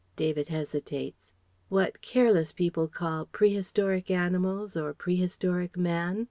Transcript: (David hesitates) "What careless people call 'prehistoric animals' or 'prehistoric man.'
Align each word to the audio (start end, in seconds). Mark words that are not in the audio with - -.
(David 0.15 0.47
hesitates) 0.47 1.31
"What 1.69 2.01
careless 2.01 2.53
people 2.53 2.87
call 2.87 3.27
'prehistoric 3.27 4.09
animals' 4.09 4.75
or 4.75 4.95
'prehistoric 4.95 5.77
man.' 5.77 6.19